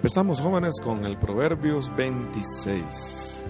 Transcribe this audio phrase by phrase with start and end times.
[0.00, 3.46] Empezamos jóvenes con el Proverbios 26.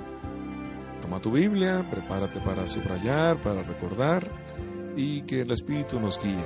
[1.01, 4.29] Toma tu Biblia, prepárate para subrayar, para recordar
[4.97, 6.45] y que el Espíritu nos guíe.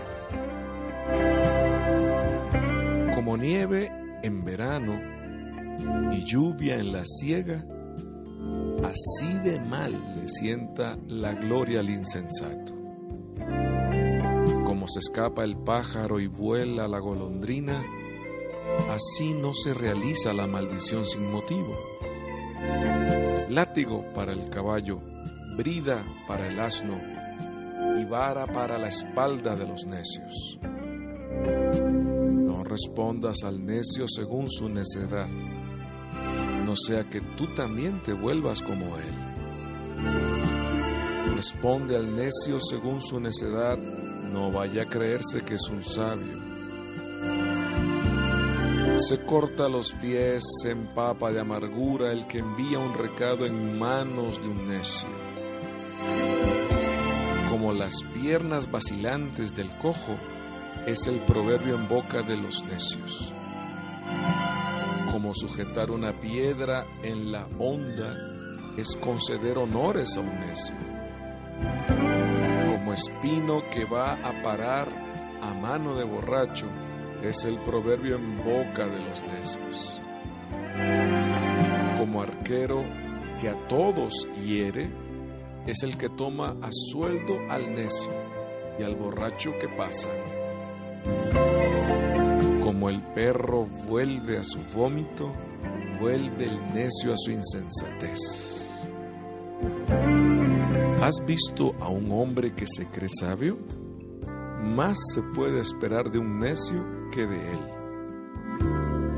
[3.15, 3.91] Como nieve
[4.23, 5.01] en verano
[6.13, 7.65] y lluvia en la siega,
[8.85, 12.75] así de mal le sienta la gloria al insensato.
[14.67, 17.83] Como se escapa el pájaro y vuela la golondrina,
[18.89, 21.77] Así no se realiza la maldición sin motivo.
[23.49, 25.01] Látigo para el caballo,
[25.57, 27.01] brida para el asno
[28.01, 30.59] y vara para la espalda de los necios.
[32.35, 35.29] No respondas al necio según su necedad,
[36.65, 39.15] no sea que tú también te vuelvas como él.
[41.35, 46.54] Responde al necio según su necedad, no vaya a creerse que es un sabio
[48.97, 54.41] se corta los pies, se empapa de amargura el que envía un recado en manos
[54.41, 55.09] de un necio.
[57.51, 60.17] Como las piernas vacilantes del cojo,
[60.87, 63.33] es el proverbio en boca de los necios.
[65.11, 68.17] Como sujetar una piedra en la onda
[68.77, 70.77] es conceder honores a un necio.
[72.73, 74.89] Como espino que va a parar
[75.43, 76.67] a mano de borracho,
[77.29, 80.03] es el proverbio en boca de los necios.
[81.99, 82.85] Como arquero
[83.41, 84.91] que a todos hiere,
[85.67, 88.13] es el que toma a sueldo al necio
[88.79, 90.09] y al borracho que pasa.
[92.63, 95.33] Como el perro vuelve a su vómito,
[96.01, 98.19] vuelve el necio a su insensatez.
[101.01, 103.59] ¿Has visto a un hombre que se cree sabio?
[104.63, 107.61] Más se puede esperar de un necio de él.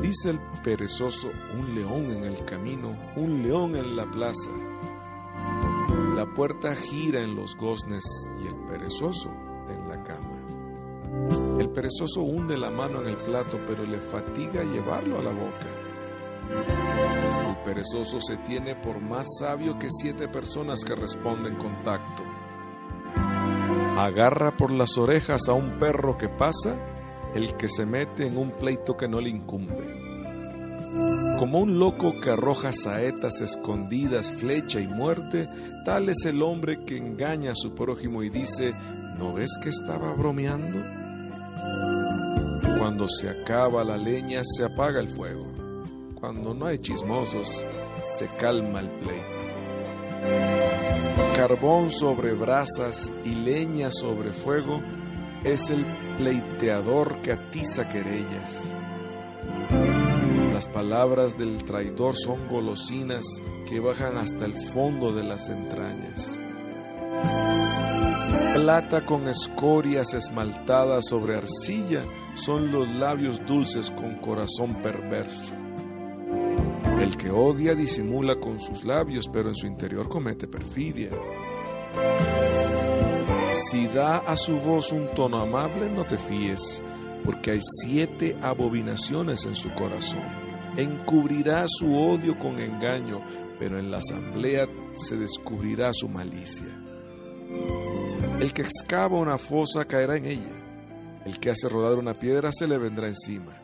[0.02, 4.50] Dice el perezoso, un león en el camino, un león en la plaza.
[6.14, 8.04] La puerta gira en los goznes
[8.42, 9.30] y el perezoso
[9.70, 11.58] en la cama.
[11.58, 15.66] El perezoso hunde la mano en el plato, pero le fatiga llevarlo a la boca.
[17.48, 22.22] El perezoso se tiene por más sabio que siete personas que responden con tacto.
[23.96, 26.78] Agarra por las orejas a un perro que pasa
[27.36, 30.06] el que se mete en un pleito que no le incumbe.
[31.38, 35.48] Como un loco que arroja saetas escondidas, flecha y muerte,
[35.84, 38.74] tal es el hombre que engaña a su prójimo y dice,
[39.18, 40.78] ¿no ves que estaba bromeando?
[42.78, 45.46] Cuando se acaba la leña, se apaga el fuego.
[46.14, 47.66] Cuando no hay chismosos,
[48.04, 49.44] se calma el pleito.
[51.34, 54.80] Carbón sobre brasas y leña sobre fuego
[55.44, 55.84] es el
[56.18, 58.74] pleiteador que atiza querellas.
[60.52, 63.24] Las palabras del traidor son golosinas
[63.68, 66.38] que bajan hasta el fondo de las entrañas.
[68.54, 72.04] Plata con escorias esmaltadas sobre arcilla
[72.34, 75.54] son los labios dulces con corazón perverso.
[76.98, 81.10] El que odia disimula con sus labios, pero en su interior comete perfidia.
[83.56, 86.82] Si da a su voz un tono amable, no te fíes,
[87.24, 90.20] porque hay siete abominaciones en su corazón.
[90.76, 93.22] Encubrirá su odio con engaño,
[93.58, 96.66] pero en la asamblea se descubrirá su malicia.
[98.40, 101.22] El que excava una fosa caerá en ella.
[101.24, 103.58] El que hace rodar una piedra se le vendrá encima.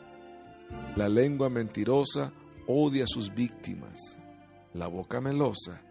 [0.97, 2.33] La lengua mentirosa
[2.67, 4.19] odia a sus víctimas.
[4.73, 5.83] La boca melosa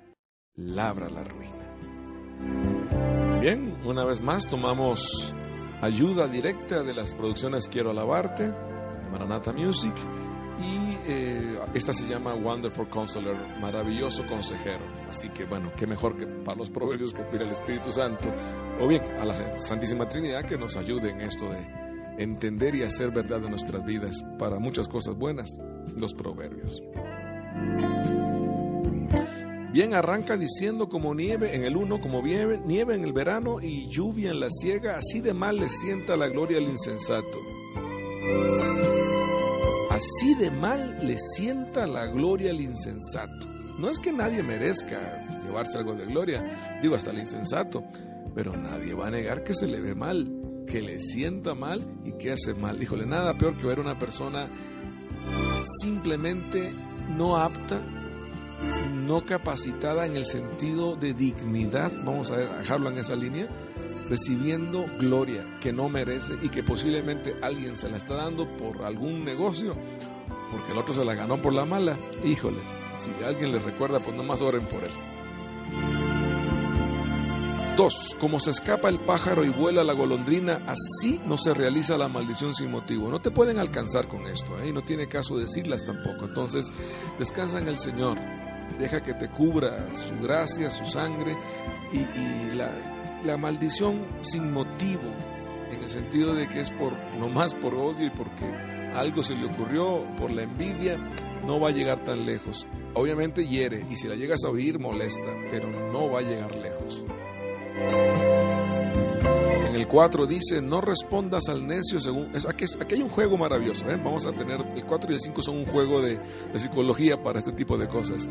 [0.55, 1.71] labra la ruina.
[3.41, 5.33] Bien, una vez más tomamos
[5.81, 9.93] ayuda directa de las producciones Quiero Alabarte, de Maranata Music,
[10.61, 14.83] y eh, esta se llama Wonderful Counselor, maravilloso consejero.
[15.09, 18.31] Así que bueno, qué mejor que para los proverbios que pide el Espíritu Santo,
[18.79, 21.81] o bien a la Santísima Trinidad que nos ayude en esto de
[22.19, 25.57] entender y hacer verdad de nuestras vidas para muchas cosas buenas,
[25.97, 26.83] los proverbios.
[29.71, 33.87] Bien arranca diciendo como nieve en el uno, como nieve, nieve en el verano y
[33.87, 37.39] lluvia en la siega, así de mal le sienta la gloria al insensato.
[39.89, 43.47] Así de mal le sienta la gloria al insensato.
[43.79, 47.81] No es que nadie merezca llevarse algo de gloria, digo hasta el insensato,
[48.35, 50.29] pero nadie va a negar que se le ve mal,
[50.67, 52.83] que le sienta mal y que hace mal.
[52.83, 54.49] Híjole, nada peor que ver una persona
[55.79, 56.73] simplemente
[57.15, 58.00] no apta
[58.93, 63.47] no capacitada en el sentido de dignidad, vamos a dejarlo en esa línea,
[64.09, 69.23] recibiendo gloria que no merece y que posiblemente alguien se la está dando por algún
[69.23, 69.75] negocio
[70.51, 71.97] porque el otro se la ganó por la mala.
[72.23, 72.59] Híjole,
[72.97, 74.91] si alguien le recuerda, pues nomás oren por él.
[77.77, 78.17] 2.
[78.19, 82.53] Como se escapa el pájaro y vuela la golondrina, así no se realiza la maldición
[82.53, 83.09] sin motivo.
[83.09, 84.69] No te pueden alcanzar con esto, ¿eh?
[84.69, 86.25] y no tiene caso decirlas tampoco.
[86.25, 86.67] Entonces,
[87.17, 88.17] descansa en el Señor,
[88.79, 91.35] deja que te cubra su gracia, su sangre
[91.93, 95.13] y, la, maldición sin motivo,
[95.71, 98.45] en el sentido de que es por nomás por odio y porque
[98.95, 100.97] algo se le ocurrió, por la envidia,
[101.45, 102.67] no va a llegar tan lejos.
[102.93, 107.05] Obviamente hiere y si la llegas a oír molesta, pero no va a llegar lejos.
[109.71, 112.35] En el 4 dice, no respondas al necio según...
[112.35, 113.95] Es, aquí, hay un juego maravilloso, ¿eh?
[113.95, 114.59] vamos a tener...
[114.75, 116.19] El 4 y el 5 son un juego de,
[116.57, 118.27] psicología para este tipo de cosas.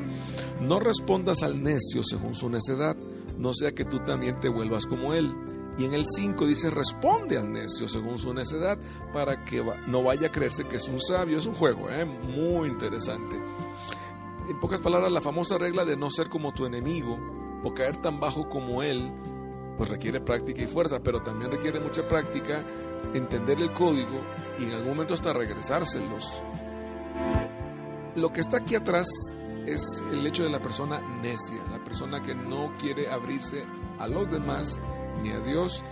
[0.60, 2.94] No respondas al necio según su necedad,
[3.38, 5.34] no sea que tú también te vuelvas como él.
[5.78, 8.78] Y en el 5 dice, responde al necio según su necedad
[9.14, 11.38] para que no vaya a creerse que es un sabio.
[11.38, 12.04] Es un juego ¿eh?
[12.04, 13.40] muy interesante.
[14.46, 17.18] En pocas palabras, la famosa regla de no ser como tu enemigo
[17.64, 19.10] o caer tan bajo como él
[19.80, 22.62] pues requiere práctica y fuerza, pero también requiere mucha práctica
[23.14, 24.20] entender el código
[24.58, 26.42] y en algún momento hasta regresárselos.
[28.14, 29.08] Lo que está aquí atrás
[29.66, 33.64] es el hecho de la persona necia, la persona que no quiere abrirse
[33.98, 34.78] a los demás
[35.22, 35.82] ni a Dios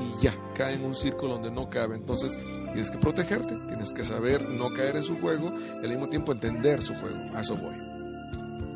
[0.00, 1.94] y ya cae en un círculo donde no cabe.
[1.94, 6.08] Entonces tienes que protegerte, tienes que saber no caer en su juego y al mismo
[6.08, 7.16] tiempo entender su juego.
[7.32, 7.76] A eso voy.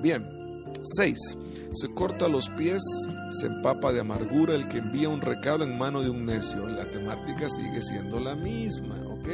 [0.00, 0.39] Bien,
[0.82, 1.38] 6.
[1.73, 2.82] Se corta los pies,
[3.31, 6.67] se empapa de amargura el que envía un recado en mano de un necio.
[6.67, 8.97] La temática sigue siendo la misma.
[9.09, 9.29] ¿ok?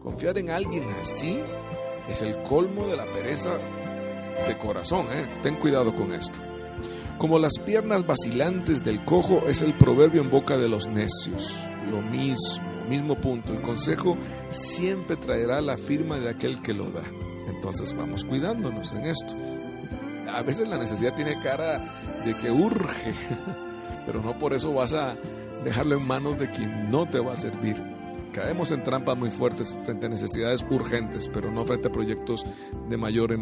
[0.00, 1.40] Confiar en alguien así
[2.08, 3.50] es el colmo de la pereza
[4.46, 5.06] de corazón.
[5.12, 5.26] ¿eh?
[5.42, 6.40] Ten cuidado con esto.
[7.18, 11.54] Como las piernas vacilantes del cojo es el proverbio en boca de los necios.
[11.90, 13.52] Lo mismo, mismo punto.
[13.52, 14.16] El consejo
[14.50, 17.02] siempre traerá la firma de aquel que lo da.
[17.48, 19.34] Entonces vamos cuidándonos en esto
[20.38, 21.82] a veces la necesidad tiene cara
[22.24, 23.12] de que urge,
[24.06, 25.16] pero no por eso vas a
[25.64, 27.82] dejarlo en manos de quien no te va a servir.
[28.32, 32.44] Caemos en trampas muy fuertes frente a necesidades urgentes, pero no frente a proyectos
[32.88, 33.38] de mayor eh,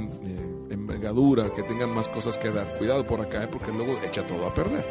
[0.71, 2.79] envergadura, que tengan más cosas que dar.
[2.79, 4.85] Cuidado por acá, eh, porque luego echa todo a perder.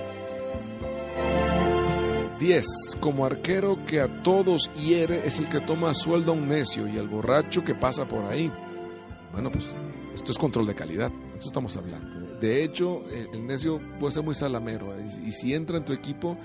[2.39, 2.65] 10.
[2.99, 6.99] Como arquero que a todos hiere es el que toma sueldo a un necio y
[6.99, 8.51] al borracho que pasa por ahí.
[9.31, 9.65] Bueno, pues
[10.13, 12.37] esto es control de calidad, eso estamos hablando.
[12.39, 16.37] De hecho, el necio puede ser muy salamero y si entra en tu equipo,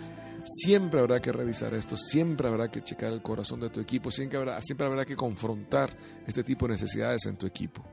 [0.44, 4.38] siempre habrá que revisar esto, siempre habrá que checar el corazón de tu equipo, siempre
[4.38, 5.96] habrá, siempre habrá que confrontar
[6.26, 7.84] este tipo de necesidades en tu equipo.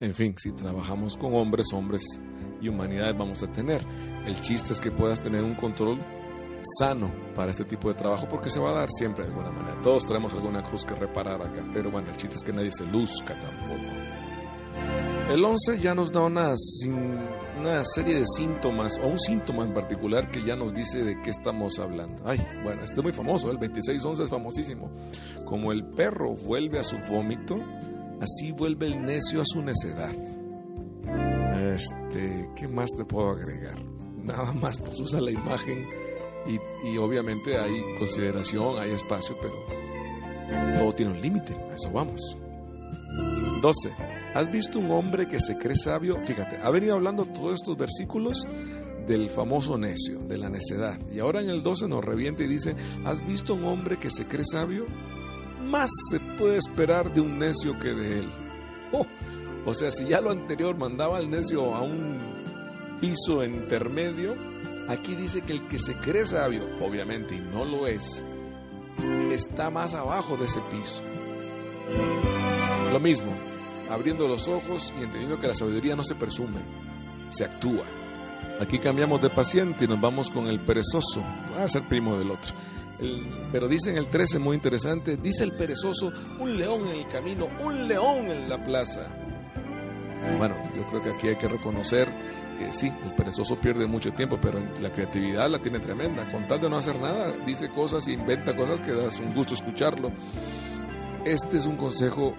[0.00, 2.02] En fin, si trabajamos con hombres, hombres
[2.60, 3.80] y humanidades vamos a tener.
[4.26, 5.98] El chiste es que puedas tener un control
[6.78, 9.80] sano para este tipo de trabajo porque se va a dar siempre de alguna manera.
[9.82, 12.84] Todos traemos alguna cruz que reparar acá, pero bueno, el chiste es que nadie se
[12.86, 14.23] luzca tampoco.
[15.30, 16.54] El 11 ya nos da una,
[17.58, 21.30] una serie de síntomas, o un síntoma en particular que ya nos dice de qué
[21.30, 22.22] estamos hablando.
[22.26, 24.90] Ay, bueno, este es muy famoso, el 26-11 es famosísimo.
[25.46, 27.56] Como el perro vuelve a su vómito,
[28.20, 30.12] así vuelve el necio a su necedad.
[31.72, 33.82] Este, ¿qué más te puedo agregar?
[34.22, 35.88] Nada más, pues usa la imagen
[36.46, 39.54] y, y obviamente hay consideración, hay espacio, pero
[40.78, 42.20] todo tiene un límite, a eso vamos.
[43.62, 44.13] 12.
[44.34, 46.18] ¿Has visto un hombre que se cree sabio?
[46.24, 48.44] Fíjate, ha venido hablando todos estos versículos
[49.06, 50.98] del famoso necio, de la necedad.
[51.12, 52.74] Y ahora en el 12 nos revienta y dice,
[53.04, 54.86] ¿has visto un hombre que se cree sabio?
[55.64, 58.30] Más se puede esperar de un necio que de él.
[58.92, 59.06] Oh,
[59.66, 62.18] o sea, si ya lo anterior mandaba al necio a un
[63.00, 64.34] piso intermedio,
[64.88, 68.24] aquí dice que el que se cree sabio, obviamente y no lo es,
[69.30, 71.02] está más abajo de ese piso.
[72.92, 73.32] Lo mismo,
[73.94, 76.60] abriendo los ojos y entendiendo que la sabiduría no se presume,
[77.30, 77.84] se actúa.
[78.60, 81.22] Aquí cambiamos de paciente y nos vamos con el perezoso,
[81.56, 82.54] va a ser primo del otro.
[83.50, 87.48] pero dice en el 13, muy interesante, dice el perezoso, un león en el camino,
[87.60, 89.08] un león en la plaza.
[90.38, 92.08] Bueno, yo creo que aquí hay que reconocer
[92.58, 96.30] que sí, el perezoso pierde mucho tiempo, pero la creatividad la tiene tremenda.
[96.30, 100.12] Con tal de no hacer nada, dice cosas, inventa cosas que das un gusto escucharlo.
[101.24, 102.34] Este es un consejo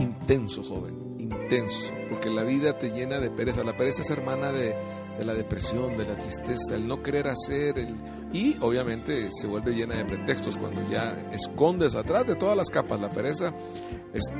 [0.00, 3.64] intenso, joven, intenso, porque la vida te llena de pereza.
[3.64, 4.76] La pereza es hermana de,
[5.24, 7.96] la depresión, de la tristeza, el no querer hacer, el,
[8.32, 13.00] y obviamente se vuelve llena de pretextos cuando ya escondes atrás de todas las capas
[13.00, 13.54] la pereza.
[14.12, 14.30] Es,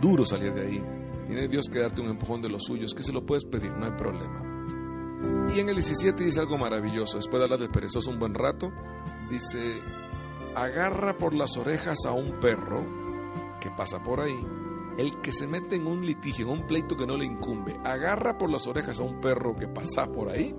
[0.00, 0.84] duro salir de ahí.
[1.26, 3.86] Tiene Dios que darte un empujón de los suyos, que se lo puedes pedir, no
[3.86, 4.48] hay problema.
[5.54, 8.72] Y en el 17 dice algo maravilloso, después de hablar del perezoso un buen rato,
[9.30, 9.80] dice,
[10.56, 12.84] agarra por las orejas a un perro
[13.60, 14.44] que pasa por ahí
[14.98, 18.36] El que se mete en un litigio, en un pleito que no le incumbe, agarra
[18.36, 20.54] por las orejas a un perro que pasa por ahí.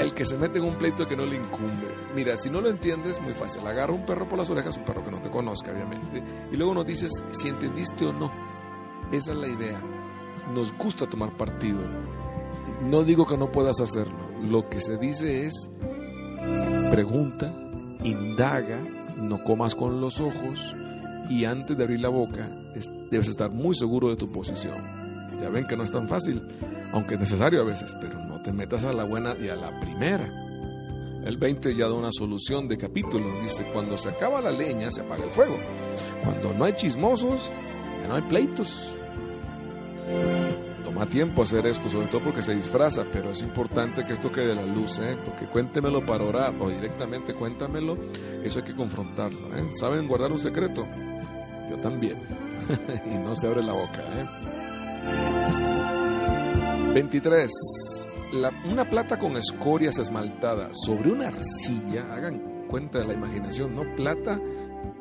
[0.00, 1.94] El que se mete en un pleito que no le incumbe.
[2.14, 3.66] Mira, si no lo entiendes, muy fácil.
[3.66, 6.22] Agarra un perro por las orejas, un perro que no te conozca, obviamente.
[6.50, 8.30] Y luego nos dices si entendiste o no.
[9.12, 9.80] Esa es la idea.
[10.52, 11.80] Nos gusta tomar partido.
[12.82, 14.18] No digo que no puedas hacerlo.
[14.42, 15.70] Lo que se dice es,
[16.90, 17.54] pregunta,
[18.02, 18.80] indaga,
[19.16, 20.74] no comas con los ojos
[21.28, 22.50] y antes de abrir la boca
[23.10, 24.78] debes estar muy seguro de tu posición.
[25.40, 26.42] Ya ven que no es tan fácil,
[26.92, 29.78] aunque es necesario a veces, pero no te metas a la buena y a la
[29.80, 30.30] primera.
[31.24, 33.40] El 20 ya da una solución de capítulo.
[33.42, 35.56] Dice, cuando se acaba la leña, se apaga el fuego.
[36.24, 37.50] Cuando no hay chismosos,
[38.02, 38.96] ya no hay pleitos.
[40.84, 44.52] Toma tiempo hacer esto, sobre todo porque se disfraza, pero es importante que esto quede
[44.52, 45.16] a la luz, ¿eh?
[45.24, 47.96] porque cuéntemelo para orar o directamente cuéntamelo,
[48.42, 49.56] eso hay que confrontarlo.
[49.56, 49.70] ¿eh?
[49.72, 50.86] ¿Saben guardar un secreto?
[51.82, 52.18] También.
[53.12, 53.98] y no se abre la boca.
[53.98, 54.26] ¿eh?
[56.94, 57.50] 23
[58.64, 63.82] una plata con escorias esmaltada sobre una arcilla, hagan cuenta de la imaginación, ¿no?
[63.94, 64.40] Plata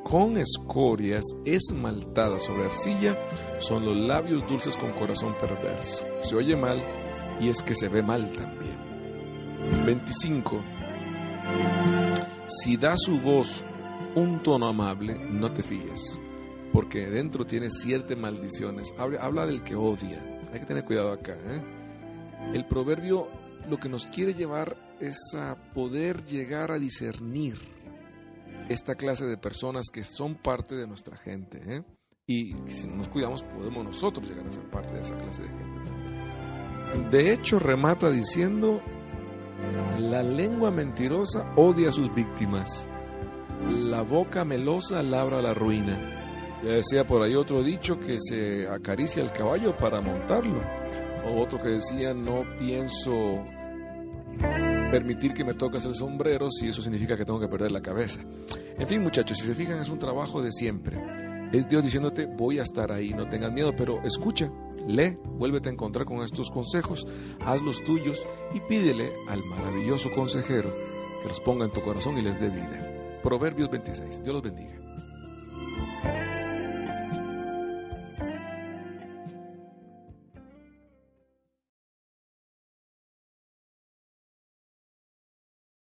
[0.04, 3.18] con escorias esmaltada sobre arcilla
[3.60, 6.06] son los labios dulces con corazón perverso.
[6.22, 6.84] Se oye mal
[7.40, 8.78] y es que se ve mal también.
[9.86, 10.62] 25.
[12.48, 13.64] Si da su voz
[14.16, 16.20] un tono amable, no te fíes,
[16.74, 18.94] porque dentro tiene ciertas maldiciones.
[18.98, 20.24] Habla, habla del que odia.
[20.54, 21.34] Hay que tener cuidado acá.
[21.34, 21.62] ¿eh?
[22.54, 23.28] El proverbio
[23.70, 27.58] lo que nos quiere llevar es a poder llegar a discernir
[28.70, 31.62] esta clase de personas que son parte de nuestra gente.
[31.66, 31.84] ¿eh?
[32.28, 35.50] Y si no nos cuidamos, podemos nosotros llegar a ser parte de esa clase de
[35.50, 37.10] gente.
[37.10, 38.82] De hecho, remata diciendo,
[40.00, 42.88] la lengua mentirosa odia a sus víctimas,
[43.70, 46.21] la boca melosa labra la ruina.
[46.64, 50.62] Ya decía por ahí otro dicho que se acaricia el caballo para montarlo.
[51.26, 53.44] O otro que decía, no pienso
[54.92, 58.20] permitir que me toques el sombrero si eso significa que tengo que perder la cabeza.
[58.78, 61.02] En fin, muchachos, si se fijan, es un trabajo de siempre.
[61.52, 64.52] Es Dios diciéndote, voy a estar ahí, no tengas miedo, pero escucha,
[64.88, 67.06] lee, vuélvete a encontrar con estos consejos,
[67.46, 70.74] haz los tuyos y pídele al maravilloso consejero
[71.22, 73.20] que los ponga en tu corazón y les dé vida.
[73.22, 74.24] Proverbios 26.
[74.24, 74.81] Dios los bendiga.